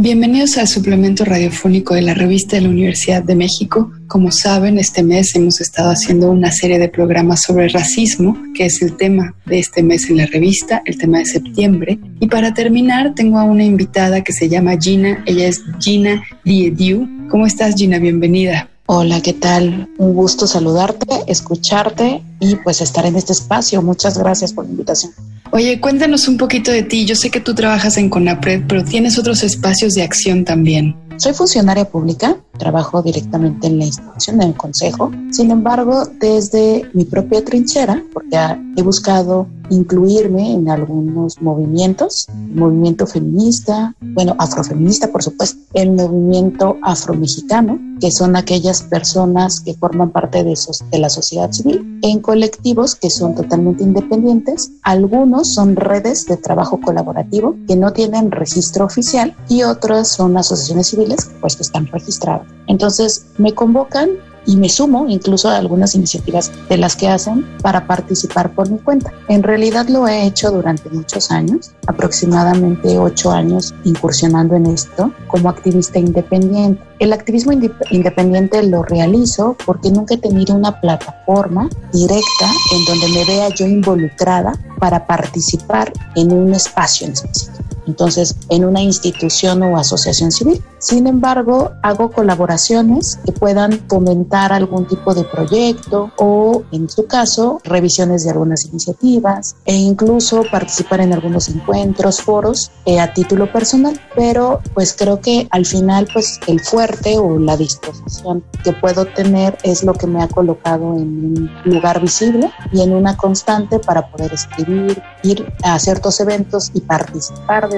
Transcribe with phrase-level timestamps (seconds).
[0.00, 3.90] Bienvenidos al suplemento radiofónico de la revista de la Universidad de México.
[4.06, 8.80] Como saben, este mes hemos estado haciendo una serie de programas sobre racismo, que es
[8.80, 11.98] el tema de este mes en la revista, el tema de septiembre.
[12.20, 15.24] Y para terminar, tengo a una invitada que se llama Gina.
[15.26, 17.08] Ella es Gina Diediu.
[17.28, 17.98] ¿Cómo estás, Gina?
[17.98, 18.68] Bienvenida.
[18.86, 19.88] Hola, ¿qué tal?
[19.98, 23.82] Un gusto saludarte, escucharte y pues estar en este espacio.
[23.82, 25.10] Muchas gracias por la invitación.
[25.50, 27.06] Oye, cuéntanos un poquito de ti.
[27.06, 30.94] Yo sé que tú trabajas en CONAPRED, pero tienes otros espacios de acción también.
[31.16, 35.10] Soy funcionaria pública, trabajo directamente en la institución, en el consejo.
[35.32, 38.36] Sin embargo, desde mi propia trinchera, porque
[38.76, 47.78] he buscado incluirme en algunos movimientos, movimiento feminista, bueno, afrofeminista, por supuesto, el movimiento afromexicano,
[48.00, 50.54] que son aquellas personas que forman parte de,
[50.90, 54.70] de la sociedad civil, en colectivos que son totalmente independientes.
[54.82, 60.88] Algunos son redes de trabajo colaborativo que no tienen registro oficial y otras son asociaciones
[60.88, 62.46] civiles que pues están registradas.
[62.66, 64.10] Entonces me convocan
[64.48, 68.78] y me sumo incluso a algunas iniciativas de las que hacen para participar por mi
[68.78, 69.12] cuenta.
[69.28, 75.50] En realidad lo he hecho durante muchos años, aproximadamente ocho años incursionando en esto como
[75.50, 76.82] activista independiente.
[76.98, 83.24] El activismo independiente lo realizo porque nunca he tenido una plataforma directa en donde me
[83.26, 89.76] vea yo involucrada para participar en un espacio en específico entonces en una institución o
[89.76, 90.62] asociación civil.
[90.78, 97.60] Sin embargo, hago colaboraciones que puedan fomentar algún tipo de proyecto o, en su caso,
[97.64, 104.00] revisiones de algunas iniciativas e incluso participar en algunos encuentros, foros eh, a título personal.
[104.14, 109.58] Pero pues creo que al final pues el fuerte o la disposición que puedo tener
[109.62, 114.08] es lo que me ha colocado en un lugar visible y en una constante para
[114.10, 117.68] poder escribir, ir a ciertos eventos y participar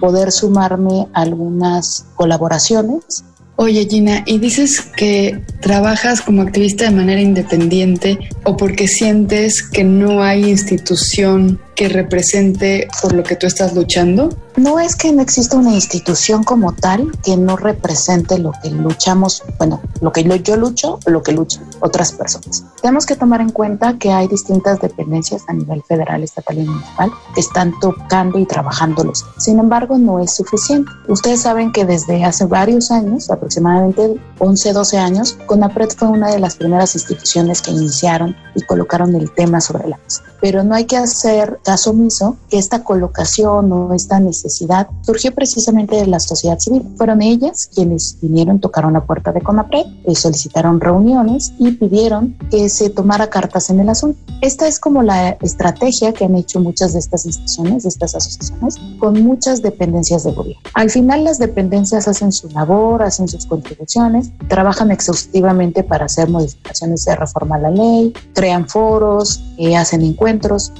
[0.00, 3.24] poder sumarme a algunas colaboraciones.
[3.56, 9.84] Oye Gina, y dices que trabajas como activista de manera independiente o porque sientes que
[9.84, 14.30] no hay institución que represente por lo que tú estás luchando?
[14.60, 19.42] No es que no exista una institución como tal que no represente lo que luchamos,
[19.56, 22.62] bueno, lo que yo lucho lo que luchan otras personas.
[22.82, 27.10] Tenemos que tomar en cuenta que hay distintas dependencias a nivel federal, estatal y municipal
[27.34, 29.24] que están tocando y trabajándolos.
[29.38, 30.90] Sin embargo, no es suficiente.
[31.08, 36.38] Ustedes saben que desde hace varios años, aproximadamente 11, 12 años, CONAPRED fue una de
[36.38, 40.84] las primeras instituciones que iniciaron y colocaron el tema sobre la mesa pero no hay
[40.84, 46.58] que hacer caso omiso que esta colocación o esta necesidad surgió precisamente de la sociedad
[46.58, 46.86] civil.
[46.96, 52.68] Fueron ellas quienes vinieron, tocaron la puerta de CONAPRED, eh, solicitaron reuniones y pidieron que
[52.68, 54.18] se tomara cartas en el asunto.
[54.40, 58.76] Esta es como la estrategia que han hecho muchas de estas instituciones, de estas asociaciones,
[58.98, 60.62] con muchas dependencias de gobierno.
[60.74, 67.04] Al final las dependencias hacen su labor, hacen sus contribuciones, trabajan exhaustivamente para hacer modificaciones
[67.04, 70.29] de reforma a la ley, crean foros, eh, hacen encuentros,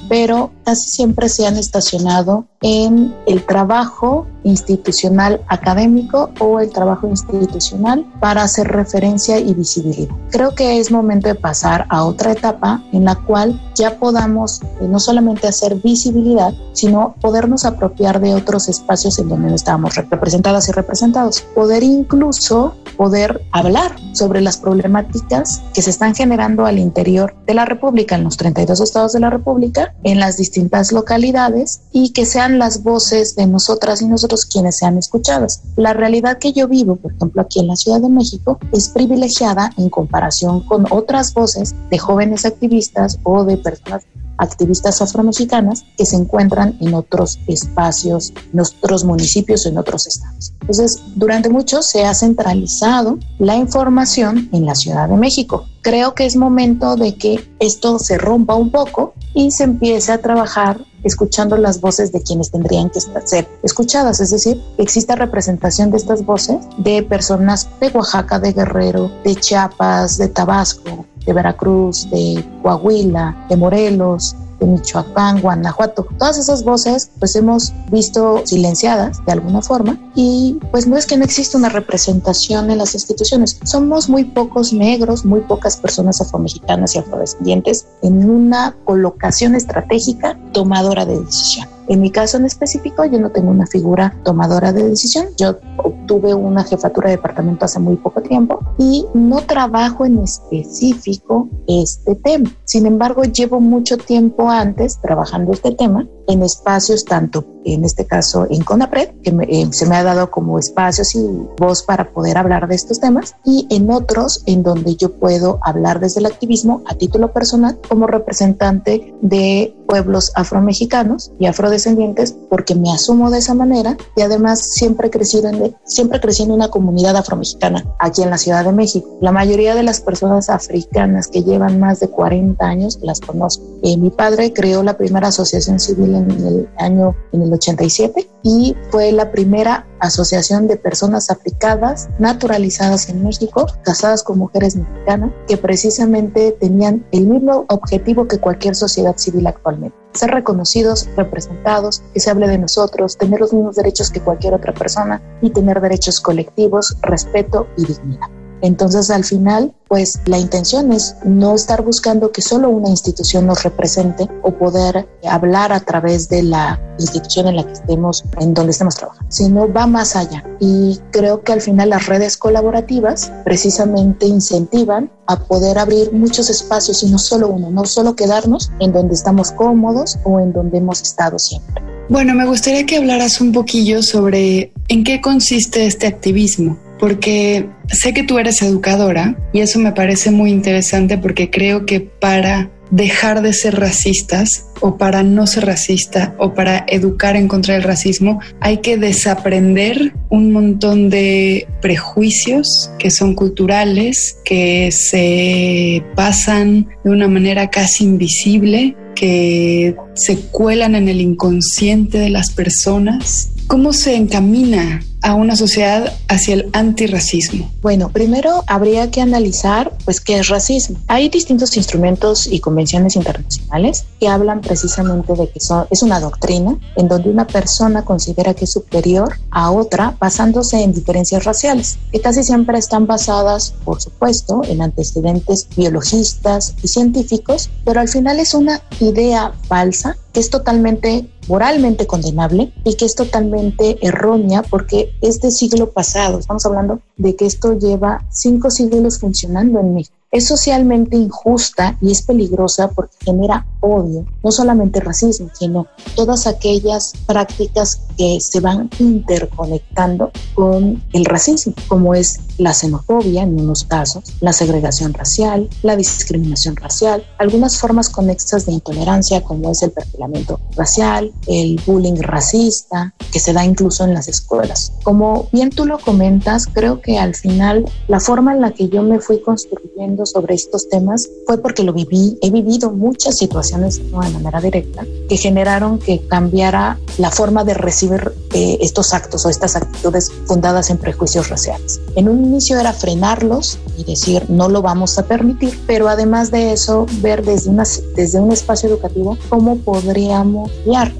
[0.07, 8.05] pero casi siempre se han estacionado en el trabajo institucional académico o el trabajo institucional
[8.19, 10.13] para hacer referencia y visibilidad.
[10.29, 14.87] Creo que es momento de pasar a otra etapa en la cual ya podamos eh,
[14.87, 20.69] no solamente hacer visibilidad, sino podernos apropiar de otros espacios en donde no estábamos representadas
[20.69, 21.41] y representados.
[21.41, 27.65] Poder incluso poder hablar sobre las problemáticas que se están generando al interior de la
[27.65, 32.59] República, en los 32 estados de la República, en las distintas localidades y que sean
[32.59, 35.61] las voces de nosotras y nosotros quienes sean escuchadas.
[35.75, 39.71] La realidad que yo vivo, por ejemplo, aquí en la Ciudad de México, es privilegiada
[39.77, 44.03] en comparación con otras voces de jóvenes activistas o de personas
[44.41, 50.53] activistas afromexicanas que se encuentran en otros espacios, en otros municipios, en otros estados.
[50.61, 55.65] Entonces, durante mucho se ha centralizado la información en la Ciudad de México.
[55.81, 60.21] Creo que es momento de que esto se rompa un poco y se empiece a
[60.21, 65.97] trabajar escuchando las voces de quienes tendrían que ser escuchadas, es decir, exista representación de
[65.97, 72.43] estas voces de personas de Oaxaca, de Guerrero, de Chiapas, de Tabasco, de Veracruz, de
[72.61, 76.07] Coahuila, de Morelos, de Michoacán, Guanajuato.
[76.17, 81.17] Todas esas voces pues hemos visto silenciadas de alguna forma y pues no es que
[81.17, 83.59] no exista una representación en las instituciones.
[83.63, 91.05] Somos muy pocos negros, muy pocas personas afromexicanas y afrodescendientes en una colocación estratégica tomadora
[91.05, 91.67] de decisión.
[91.91, 95.25] En mi caso en específico, yo no tengo una figura tomadora de decisión.
[95.37, 101.49] Yo obtuve una jefatura de departamento hace muy poco tiempo y no trabajo en específico
[101.67, 102.49] este tema.
[102.63, 108.47] Sin embargo, llevo mucho tiempo antes trabajando este tema en espacios tanto, en este caso
[108.49, 111.19] en CONAPRED, que eh, se me ha dado como espacios y
[111.57, 115.99] voz para poder hablar de estos temas, y en otros en donde yo puedo hablar
[115.99, 122.91] desde el activismo a título personal como representante de pueblos afromexicanos y afrodescendientes, porque me
[122.91, 127.17] asumo de esa manera y además siempre he crecido en, siempre crecí en una comunidad
[127.17, 129.17] afromexicana aquí en la Ciudad de México.
[129.19, 133.63] La mayoría de las personas africanas que llevan más de 40 años las conozco.
[133.83, 138.75] Eh, mi padre creó la primera asociación civil en el año en el 87 y
[138.89, 145.57] fue la primera asociación de personas africanas naturalizadas en México, casadas con mujeres mexicanas, que
[145.57, 149.95] precisamente tenían el mismo objetivo que cualquier sociedad civil actualmente.
[150.13, 154.73] Ser reconocidos, representados, que se hable de nosotros, tener los mismos derechos que cualquier otra
[154.73, 158.40] persona y tener derechos colectivos, respeto y dignidad.
[158.61, 163.63] Entonces, al final, pues la intención es no estar buscando que solo una institución nos
[163.63, 168.71] represente o poder hablar a través de la institución en la que estemos, en donde
[168.71, 170.43] estemos trabajando, sino va más allá.
[170.59, 177.03] Y creo que al final las redes colaborativas precisamente incentivan a poder abrir muchos espacios
[177.03, 181.01] y no solo uno, no solo quedarnos en donde estamos cómodos o en donde hemos
[181.01, 181.83] estado siempre.
[182.09, 188.13] Bueno, me gustaría que hablaras un poquillo sobre en qué consiste este activismo porque sé
[188.13, 193.41] que tú eres educadora y eso me parece muy interesante porque creo que para dejar
[193.41, 198.39] de ser racistas o para no ser racista o para educar en contra del racismo,
[198.59, 207.27] hay que desaprender un montón de prejuicios que son culturales, que se pasan de una
[207.27, 213.53] manera casi invisible, que se cuelan en el inconsciente de las personas.
[213.65, 217.71] ¿Cómo se encamina a una sociedad hacia el antirracismo?
[217.81, 220.97] Bueno, primero habría que analizar pues qué es racismo.
[221.07, 226.77] Hay distintos instrumentos y convenciones internacionales que hablan precisamente de que son, es una doctrina
[226.95, 232.21] en donde una persona considera que es superior a otra basándose en diferencias raciales, que
[232.21, 238.53] casi siempre están basadas, por supuesto, en antecedentes biologistas y científicos, pero al final es
[238.53, 245.51] una idea falsa que es totalmente moralmente condenable y que es totalmente errónea porque de
[245.51, 246.39] siglo pasado.
[246.39, 252.11] Estamos hablando de que esto lleva cinco siglos funcionando en México es socialmente injusta y
[252.11, 258.89] es peligrosa porque genera odio, no solamente racismo, sino todas aquellas prácticas que se van
[258.99, 265.95] interconectando con el racismo, como es la xenofobia en unos casos, la segregación racial, la
[265.95, 273.13] discriminación racial, algunas formas conexas de intolerancia como es el perfilamiento racial, el bullying racista,
[273.31, 274.93] que se da incluso en las escuelas.
[275.03, 279.01] Como bien tú lo comentas, creo que al final la forma en la que yo
[279.01, 282.37] me fui construyendo sobre estos temas fue porque lo viví.
[282.41, 288.33] He vivido muchas situaciones de manera directa que generaron que cambiara la forma de recibir
[288.53, 291.99] eh, estos actos o estas actitudes fundadas en prejuicios raciales.
[292.15, 296.73] En un inicio era frenarlos y decir no lo vamos a permitir, pero además de
[296.73, 297.71] eso ver desde,
[298.15, 301.13] desde un espacio educativo cómo podríamos guiar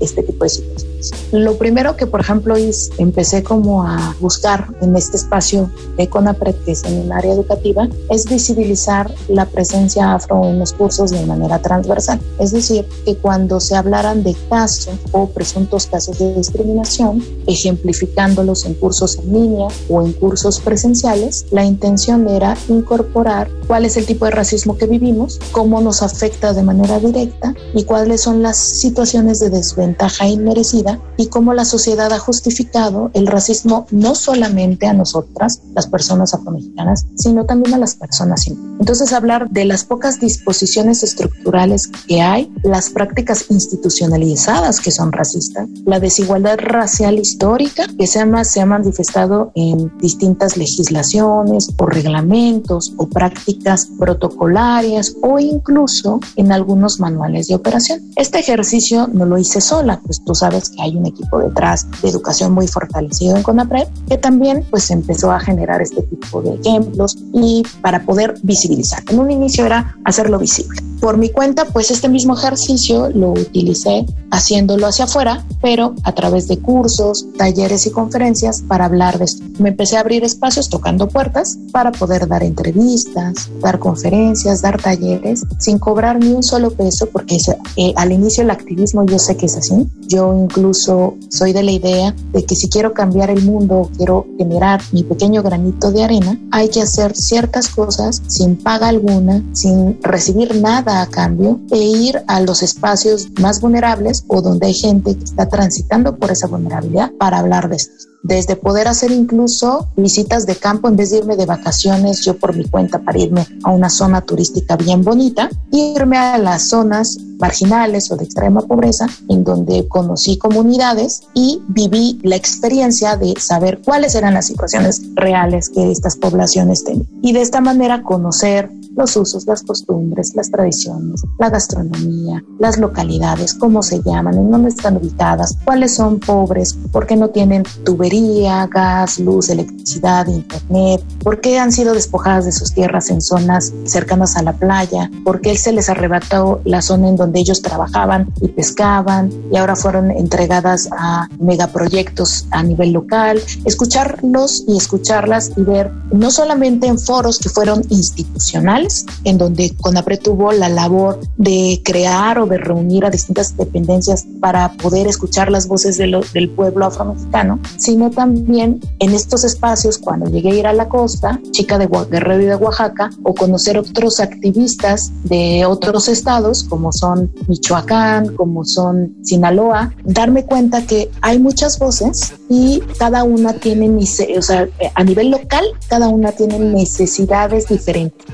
[0.00, 0.93] este tipo de situaciones.
[1.32, 6.54] Lo primero que, por ejemplo, es, empecé como a buscar en este espacio de CONAPRED,
[6.64, 11.24] que es en el área educativa, es visibilizar la presencia afro en los cursos de
[11.26, 12.20] manera transversal.
[12.38, 18.74] Es decir, que cuando se hablaran de casos o presuntos casos de discriminación, ejemplificándolos en
[18.74, 24.24] cursos en línea o en cursos presenciales, la intención era incorporar cuál es el tipo
[24.24, 29.40] de racismo que vivimos, cómo nos afecta de manera directa y cuáles son las situaciones
[29.40, 35.60] de desventaja inmerecida y cómo la sociedad ha justificado el racismo no solamente a nosotras,
[35.74, 38.80] las personas afromexicanas, sino también a las personas indígenas.
[38.80, 45.68] Entonces hablar de las pocas disposiciones estructurales que hay, las prácticas institucionalizadas que son racistas,
[45.84, 52.92] la desigualdad racial histórica que se ha, se ha manifestado en distintas legislaciones o reglamentos
[52.96, 58.00] o prácticas protocolarias o incluso en algunos manuales de operación.
[58.16, 62.08] Este ejercicio no lo hice sola, pues tú sabes que hay un equipo detrás de
[62.08, 67.16] educación muy fortalecido en CONAPRED que también pues empezó a generar este tipo de ejemplos
[67.32, 69.02] y para poder visibilizar.
[69.10, 70.80] En un inicio era hacerlo visible.
[71.04, 76.48] Por mi cuenta, pues este mismo ejercicio lo utilicé haciéndolo hacia afuera, pero a través
[76.48, 79.44] de cursos, talleres y conferencias para hablar de esto.
[79.58, 85.42] Me empecé a abrir espacios tocando puertas para poder dar entrevistas, dar conferencias, dar talleres
[85.58, 87.36] sin cobrar ni un solo peso, porque
[87.76, 89.86] eh, al inicio el activismo yo sé que es así.
[90.08, 94.80] Yo incluso soy de la idea de que si quiero cambiar el mundo, quiero generar
[94.92, 100.56] mi pequeño granito de arena, hay que hacer ciertas cosas sin paga alguna, sin recibir
[100.56, 105.24] nada a cambio e ir a los espacios más vulnerables o donde hay gente que
[105.24, 110.56] está transitando por esa vulnerabilidad para hablar de esto desde poder hacer incluso visitas de
[110.56, 113.90] campo en vez de irme de vacaciones yo por mi cuenta para irme a una
[113.90, 119.86] zona turística bien bonita, irme a las zonas marginales o de extrema pobreza en donde
[119.88, 126.16] conocí comunidades y viví la experiencia de saber cuáles eran las situaciones reales que estas
[126.16, 127.06] poblaciones tenían.
[127.20, 133.54] Y de esta manera conocer los usos, las costumbres, las tradiciones, la gastronomía, las localidades,
[133.54, 138.66] cómo se llaman, en dónde están ubicadas, cuáles son pobres, por qué no tienen tubería,
[138.66, 144.36] gas, luz, electricidad, internet, por qué han sido despojadas de sus tierras en zonas cercanas
[144.36, 148.48] a la playa, por qué se les arrebató la zona en donde ellos trabajaban y
[148.48, 155.90] pescaban y ahora fueron entregadas a megaproyectos a nivel local, escucharlos y escucharlas y ver
[156.12, 158.83] no solamente en foros que fueron institucionales,
[159.24, 164.72] en donde CONAPRE tuvo la labor de crear o de reunir a distintas dependencias para
[164.72, 170.54] poder escuchar las voces del pueblo afromexicano, sino también en estos espacios cuando llegué a
[170.54, 175.64] ir a la costa, chica de Guerrero y de Oaxaca, o conocer otros activistas de
[175.66, 182.80] otros estados como son Michoacán, como son Sinaloa, darme cuenta que hay muchas voces y
[182.98, 183.90] cada una tiene,
[184.36, 188.24] o sea, a nivel local, cada una tiene necesidades diferentes.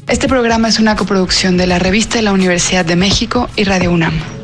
[0.08, 3.92] Este programa es una coproducción de la revista de la Universidad de México y Radio
[3.92, 4.41] UNAM.